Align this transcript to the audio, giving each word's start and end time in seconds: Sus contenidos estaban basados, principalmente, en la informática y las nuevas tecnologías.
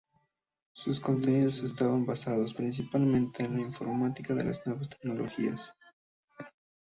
Sus 0.73 0.99
contenidos 0.99 1.61
estaban 1.61 2.07
basados, 2.07 2.55
principalmente, 2.55 3.43
en 3.43 3.57
la 3.57 3.61
informática 3.61 4.33
y 4.33 4.43
las 4.43 4.65
nuevas 4.65 4.89
tecnologías. 4.89 5.75